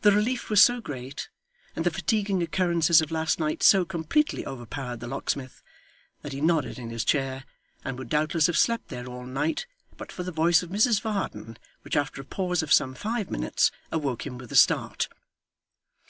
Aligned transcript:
The 0.00 0.12
relief 0.12 0.48
was 0.48 0.62
so 0.62 0.80
great, 0.80 1.28
and 1.74 1.84
the 1.84 1.90
fatiguing 1.90 2.42
occurrences 2.42 3.02
of 3.02 3.10
last 3.10 3.38
night 3.38 3.62
so 3.62 3.84
completely 3.84 4.46
overpowered 4.46 5.00
the 5.00 5.06
locksmith, 5.06 5.62
that 6.22 6.32
he 6.32 6.40
nodded 6.40 6.78
in 6.78 6.88
his 6.88 7.04
chair, 7.04 7.44
and 7.84 7.98
would 7.98 8.08
doubtless 8.08 8.46
have 8.46 8.56
slept 8.56 8.88
there 8.88 9.04
all 9.04 9.26
night, 9.26 9.66
but 9.98 10.10
for 10.10 10.22
the 10.22 10.32
voice 10.32 10.62
of 10.62 10.70
Mrs 10.70 11.02
Varden, 11.02 11.58
which, 11.82 11.98
after 11.98 12.22
a 12.22 12.24
pause 12.24 12.62
of 12.62 12.72
some 12.72 12.94
five 12.94 13.30
minutes, 13.30 13.70
awoke 13.92 14.24
him 14.24 14.38
with 14.38 14.50
a 14.52 14.56
start. 14.56 15.06